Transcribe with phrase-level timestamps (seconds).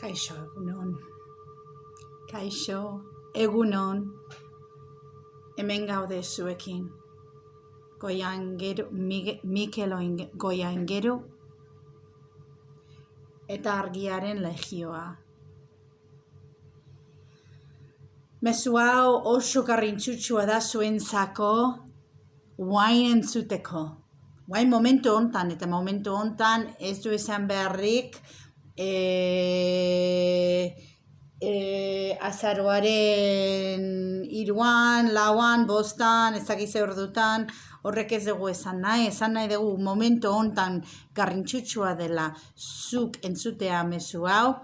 [0.00, 0.90] Kaixo, egunon.
[2.30, 2.80] Kaixo,
[3.34, 4.02] egunon.
[5.58, 6.84] Hemen gaude zuekin.
[8.00, 11.14] Goian gero, Mige- Mikel Oinge- goian gero.
[13.48, 15.06] Eta argiaren legioa.
[18.42, 21.52] Mezu hau oso garrintzitsua da zuentzako
[22.56, 23.82] guain entzuteko.
[24.46, 28.20] Guain momentu hontan, eta momentu hontan ez du esan beharrik
[28.78, 30.74] e,
[31.40, 33.82] e, azaroaren
[34.30, 37.48] iruan, lauan, bostan, ez dakiz ordutan,
[37.82, 40.80] horrek ez dugu esan nahi, esan nahi dugu momentu hontan
[41.14, 44.54] garrintzitsua dela zuk entzutea mezu hau,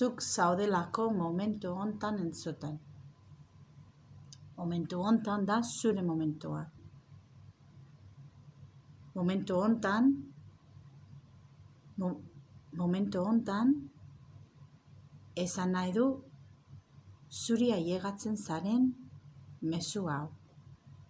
[0.00, 2.78] zuk zaudelako momentu hontan entzuten.
[4.56, 6.64] Momentu hontan da zure momentua.
[9.14, 10.29] Momentu hontan,
[12.80, 13.74] momentu hontan,
[15.36, 16.06] esan nahi du
[17.30, 18.90] zuri ailegatzen zaren
[19.60, 20.26] mezu hau.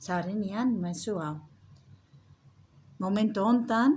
[0.00, 1.36] Zarenean mezu hau.
[3.00, 3.96] Momentu hontan,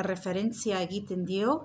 [0.00, 1.58] erreferentzia egiten dio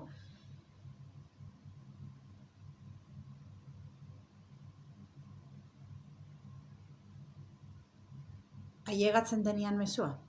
[8.86, 10.25] ailegatzen denean mezua.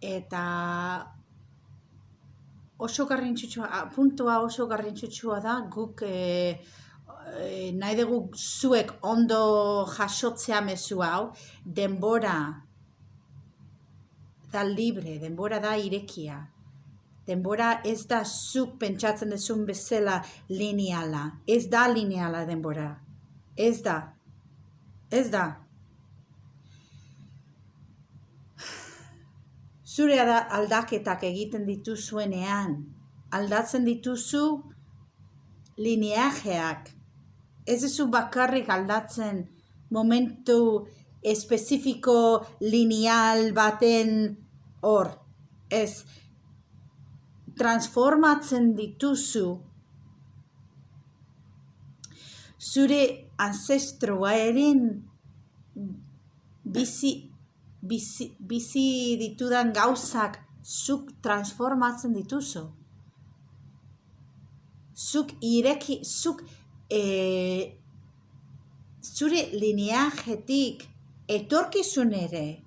[0.00, 0.42] Eta
[2.78, 6.60] oso garrantzitsua, puntua oso garrantzitsua da guk e,
[7.34, 11.32] e, nahi dugu zuek ondo jasotzea mezu hau,
[11.64, 12.38] denbora
[14.52, 16.38] da libre, denbora da irekia.
[17.26, 21.24] Denbora ez da zuk pentsatzen duzun bezala lineala.
[21.46, 22.88] Ez da lineala denbora.
[23.56, 23.98] Ez da.
[25.10, 25.67] Ez da.
[29.98, 32.76] Zure da aldaketak egiten dituzuenean,
[33.34, 34.44] aldatzen dituzu
[35.82, 36.92] lineajeak.
[37.66, 39.40] Ez duzu bakarrik aldatzen
[39.90, 40.60] momentu
[41.26, 42.18] espezifiko
[42.62, 44.12] lineal baten
[44.86, 45.10] hor.
[45.68, 46.04] Ez,
[47.58, 49.48] transformatzen dituzu
[52.58, 53.02] zure
[53.38, 54.80] ancestroaren
[56.64, 57.12] bizi,
[57.82, 62.72] bizi, bizi ditudan gauzak zuk transformatzen dituzu.
[64.98, 66.42] Zuk ireki, zuk
[66.90, 67.76] e,
[69.02, 70.88] zure lineajetik
[71.28, 72.62] etorkizun ere,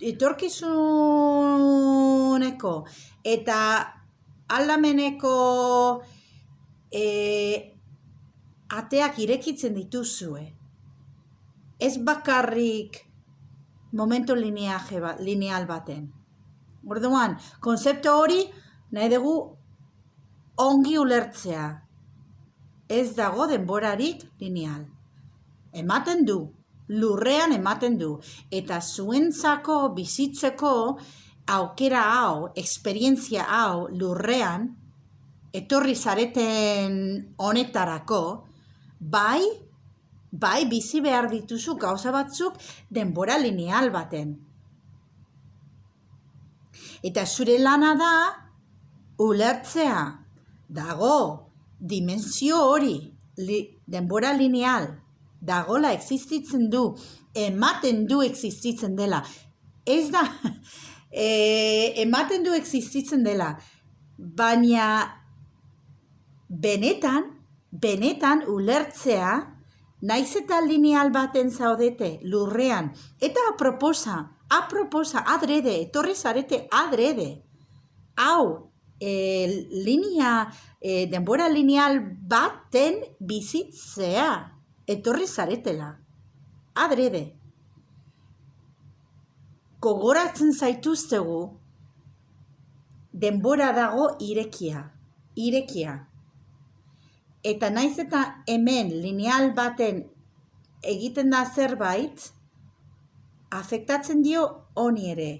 [0.00, 2.86] etorkizuneko
[3.24, 3.86] eta
[4.56, 6.02] aldameneko
[6.92, 7.04] e,
[8.68, 10.52] ateak irekitzen dituzue.
[11.78, 13.05] Ez bakarrik
[13.96, 16.06] momentu lineaje ba, lineal baten.
[16.86, 18.44] Orduan, konzeptu hori
[18.94, 19.34] nahi dugu
[20.62, 21.66] ongi ulertzea.
[22.88, 24.84] Ez dago denborarik lineal.
[25.74, 26.38] Ematen du,
[26.88, 28.12] lurrean ematen du.
[28.50, 30.74] Eta zuentzako bizitzeko
[31.56, 34.70] aukera hau, esperientzia hau lurrean,
[35.56, 36.96] etorri zareten
[37.38, 38.22] honetarako,
[39.00, 39.42] bai,
[40.40, 42.58] bai bizi behar dituzu gauza batzuk
[42.90, 44.34] denbora lineal baten.
[47.04, 48.12] Eta zure lana da,
[49.22, 50.00] ulertzea,
[50.68, 51.16] dago,
[51.78, 52.96] dimensio hori,
[53.38, 54.88] li, denbora lineal,
[55.40, 56.88] dagola existitzen du,
[57.34, 59.22] ematen du existitzen dela.
[59.86, 60.24] Ez da,
[61.10, 61.28] e,
[62.02, 63.52] ematen du existitzen dela,
[64.16, 64.88] baina
[66.48, 67.30] benetan,
[67.70, 69.36] benetan ulertzea,
[70.00, 77.42] naiz eta lineal baten zaudete lurrean, eta aproposa, aproposa, adrede, etorri zarete adrede.
[78.16, 80.50] Hau, e, linea,
[80.80, 84.30] e, denbora lineal baten bizitzea,
[84.86, 85.96] etorri zaretela.
[86.74, 87.24] Adrede.
[89.80, 91.40] Gogoratzen zaituztegu,
[93.12, 94.90] denbora dago irekia,
[95.34, 95.96] irekia.
[97.46, 100.02] Eta naiz eta hemen lineal baten
[100.86, 102.30] egiten da zerbait,
[103.54, 104.42] afektatzen dio
[104.74, 105.30] honi ere,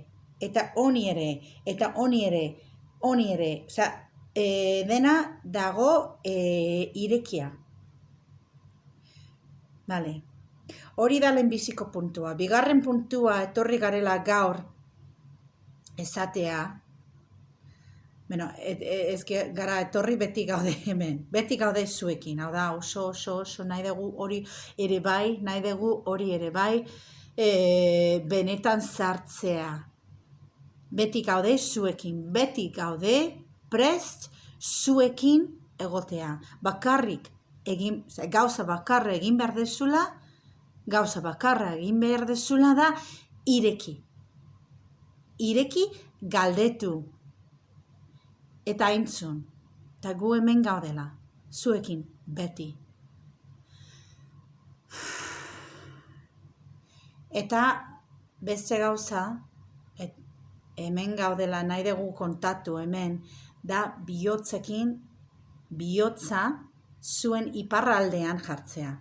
[0.41, 1.29] eta honi ere,
[1.67, 2.45] eta honi ere,
[3.03, 3.51] honi ere.
[3.67, 3.89] Osea,
[4.35, 7.51] e, dena dago e, irekia.
[9.87, 10.15] Vale.
[10.97, 12.35] Hori da lehenbiziko puntua.
[12.35, 14.63] Bigarren puntua etorri garela gaur
[15.97, 16.63] esatea,
[18.29, 23.37] Bueno, et, que gara etorri beti gaude hemen, beti gaude zuekin, hau da, oso, oso,
[23.45, 24.41] oso, nahi dugu hori
[24.77, 26.85] ere bai, nahi dugu hori ere bai,
[27.37, 29.93] e, benetan sartzea.
[30.97, 34.31] beti gaude zuekin, beti gaude prest
[34.61, 35.47] zuekin
[35.79, 36.41] egotea.
[36.63, 37.29] Bakarrik
[37.67, 40.05] egin, gauza bakarra egin behar dezula,
[40.87, 42.93] gauza bakarra egin behar dezula da
[43.45, 43.97] ireki.
[45.39, 45.85] Ireki
[46.23, 46.95] galdetu.
[48.67, 49.45] Eta aintzun,
[49.99, 51.05] eta gu hemen gaudela,
[51.53, 52.73] zuekin beti.
[57.31, 57.61] Eta
[58.43, 59.21] beste gauza,
[60.03, 60.17] et,
[60.83, 63.21] hemen gaudela nahi dugu kontatu hemen,
[63.63, 64.91] da bihotzekin,
[65.71, 66.43] bihotza
[67.03, 68.97] zuen iparraldean jartzea.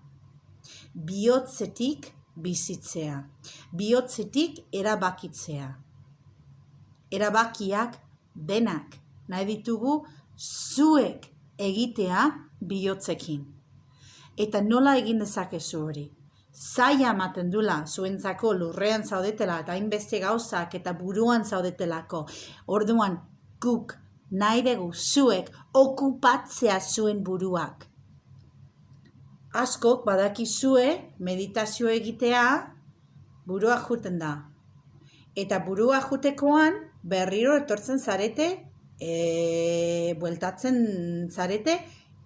[0.93, 3.17] Bihotzetik bizitzea.
[3.73, 5.71] Bihotzetik erabakitzea.
[7.17, 7.97] Erabakiak
[8.35, 10.01] denak nahi ditugu
[10.37, 12.27] zuek egitea
[12.59, 13.45] bihotzekin.
[14.37, 16.05] Eta nola egin dezakezu hori?
[16.55, 22.25] zaila ematen dula zuentzako lurrean zaudetela eta hainbeste gauzak eta buruan zaudetelako.
[22.67, 23.19] Orduan
[23.61, 23.97] guk
[24.31, 27.87] nahi dugu zuek okupatzea zuen buruak.
[29.53, 30.87] Askok badakizue
[31.19, 32.45] meditazio egitea
[33.47, 34.33] burua juten da.
[35.35, 38.47] Eta burua jutekoan berriro etortzen zarete,
[38.99, 41.79] e, bueltatzen zarete,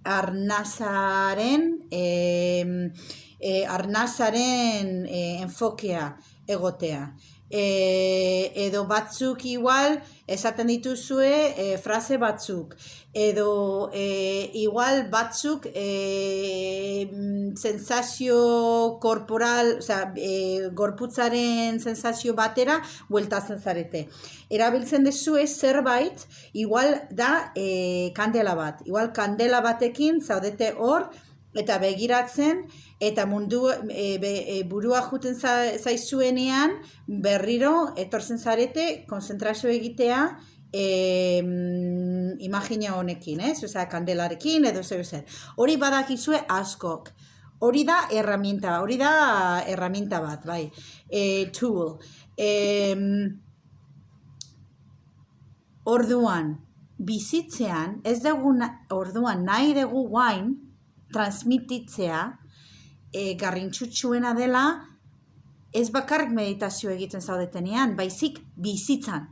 [0.03, 2.91] arnazaren, e,
[3.39, 6.15] e, arnazaren e, enfokea
[6.47, 7.03] egotea.
[7.49, 9.97] E, edo batzuk igual
[10.29, 12.75] esaten dituzue e, frase batzuk
[13.13, 17.09] edo e, igual batzuk e,
[17.55, 22.79] sensazio korporal, oza, e, gorputzaren sensazio batera
[23.09, 24.05] bueltatzen zarete.
[24.49, 28.85] Erabiltzen dezue zerbait, igual da e, kandela bat.
[28.85, 31.09] Igual kandela batekin zaudete hor,
[31.57, 32.65] eta begiratzen,
[33.01, 40.21] eta mundu e, e, burua juten zaizuenean berriro etortzen zarete konzentrazio egitea
[40.71, 41.41] e,
[42.39, 43.63] imagina honekin, ez?
[43.65, 45.25] Osa, kandelarekin edo zer zer.
[45.57, 47.11] Hori badakizue askok.
[47.65, 50.69] Hori da herramienta, hori da herramienta bat, bai.
[51.09, 51.97] E, tool.
[52.37, 52.47] E,
[55.89, 56.53] orduan,
[56.99, 58.53] bizitzean, ez dugu
[58.95, 60.53] orduan nahi dugu guain,
[61.13, 62.21] transmititzea,
[63.13, 64.65] e, garrintxutxuena dela,
[65.73, 69.27] ez bakarrik meditazio egiten zaudetenean, baizik bizitzan,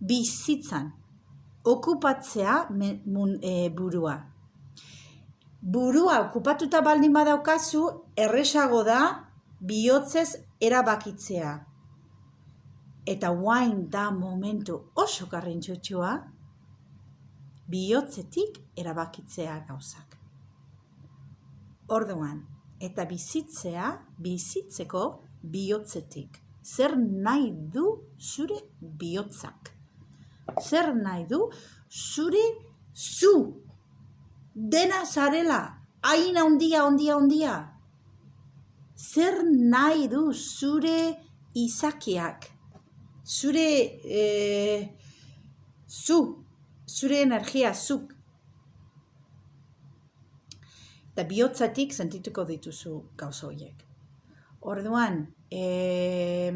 [0.00, 0.92] bizitzan,
[1.64, 4.16] okupatzea mun, e, burua.
[5.60, 7.86] Burua okupatuta baldin badaukazu,
[8.16, 9.00] erresago da
[9.60, 10.28] bihotzez
[10.60, 11.54] erabakitzea.
[13.08, 16.12] Eta guain da momentu oso garrintxutxua,
[17.68, 20.18] bihotzetik erabakitzea gauzak.
[21.88, 22.38] Orduan,
[22.80, 25.04] eta bizitzea, bizitzeko
[25.42, 26.40] bihotzetik.
[26.64, 27.84] Zer nahi du
[28.18, 29.70] zure bihotzak?
[30.60, 31.50] Zer nahi du
[31.90, 32.44] zure
[32.94, 33.34] zu?
[34.54, 35.60] Dena zarela,
[36.02, 37.54] haina ondia, ondia, ondia.
[38.96, 40.98] Zer nahi du zure
[41.54, 42.48] izakiak?
[43.24, 43.68] Zure
[44.04, 44.24] e,
[45.88, 46.18] zu,
[46.86, 48.14] zure energia, zuk
[51.14, 53.84] eta bihotzatik sentituko dituzu gauza horiek.
[54.66, 56.50] Orduan, e,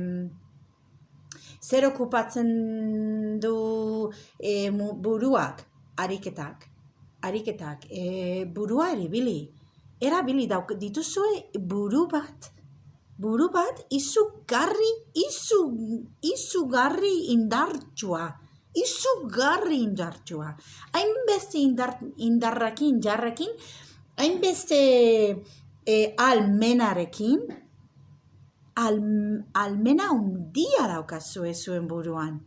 [1.63, 4.11] zer okupatzen du
[4.41, 5.63] e, buruak,
[6.03, 6.67] ariketak,
[7.23, 9.39] ariketak, e, burua eribili,
[10.01, 12.51] erabili dauk, dituzue buru bat,
[13.19, 14.91] buru bat izugarri,
[15.23, 15.63] izu,
[16.35, 18.27] izugarri indartsua,
[18.75, 20.55] izugarri indartsua.
[20.95, 23.55] Hainbeste indar, indarrakin, jarrakin,
[24.19, 24.81] hainbeste
[25.87, 27.41] e, almenarekin,
[28.75, 28.99] al,
[29.55, 32.39] almena undia daukazue zuen buruan.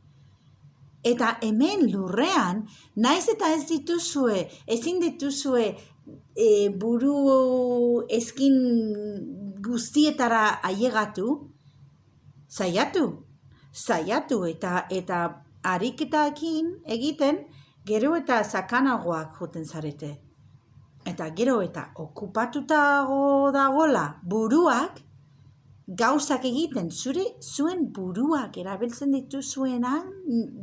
[1.03, 5.71] Eta hemen lurrean, naiz eta ez dituzue, ezin dituzue
[6.35, 7.15] e, buru
[8.19, 8.59] eskin
[9.65, 11.33] guztietara ailegatu,
[12.51, 13.07] zaiatu,
[13.73, 15.23] zaiatu eta eta
[15.63, 17.47] ariketakin egiten,
[17.85, 20.19] gero eta zakanagoak joten zarete
[21.05, 25.01] eta gero eta okupatutago dagola buruak,
[25.87, 30.11] gauzak egiten zure zuen buruak erabiltzen dituzuenan,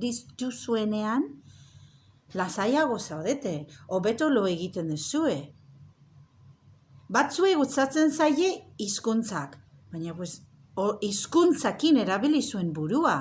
[0.00, 1.26] dituzuenean,
[2.35, 5.38] lasaiago zaudete, hobeto lo egiten duzue.
[7.09, 9.57] Batzue gutzatzen zaie hizkuntzak,
[9.92, 10.42] baina pues,
[11.02, 13.16] hizkuntzakin erabili zuen burua.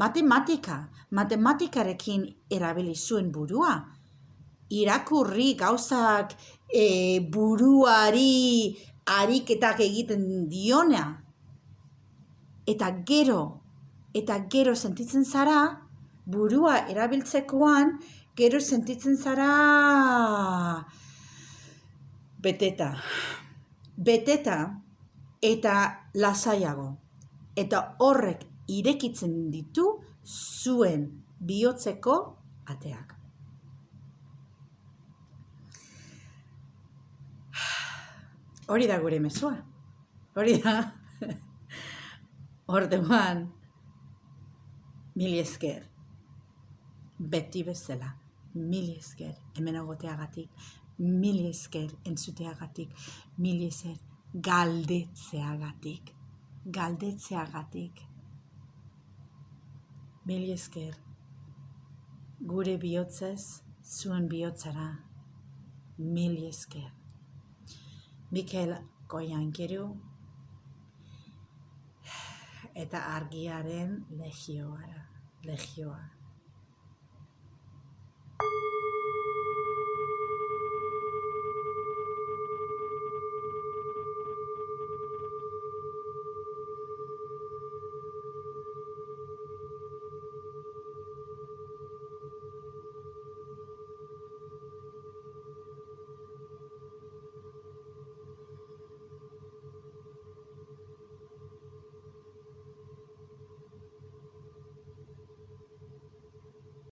[0.00, 3.74] Matematika, matematikarekin erabili zuen burua
[4.70, 6.36] irakurri gauzak
[6.72, 11.04] e, buruari ariketak egiten diona.
[12.66, 13.42] Eta gero,
[14.14, 15.60] eta gero sentitzen zara,
[16.30, 17.96] burua erabiltzekoan,
[18.38, 19.50] gero sentitzen zara
[22.40, 22.94] beteta.
[23.96, 24.58] Beteta
[25.42, 25.76] eta
[26.14, 26.88] lasaiago.
[27.56, 29.86] Eta horrek irekitzen ditu
[30.24, 31.08] zuen
[31.40, 32.20] bihotzeko
[32.70, 33.19] ateak.
[38.70, 39.56] Hori da gure mezua.
[40.36, 40.74] Hori da.
[42.70, 43.40] Orduan,
[45.14, 45.88] mili esker.
[47.18, 48.12] Beti bezala.
[48.54, 49.32] Mili esker.
[49.56, 50.54] Hemen agoteagatik.
[50.98, 52.94] Mili esker entzuteagatik.
[53.42, 53.98] Mili esker
[54.50, 56.14] galdetzeagatik.
[56.78, 58.04] Galdetzeagatik.
[60.30, 60.94] Mili esker.
[62.54, 64.88] Gure bihotzez, zuen bihotzara.
[65.98, 66.99] Mili esker.
[68.30, 68.76] Mikel
[69.10, 69.88] Goiankeru
[72.74, 74.86] eta argiaren legioa.
[75.42, 76.00] legioa.